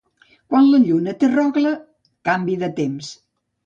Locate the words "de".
2.67-2.75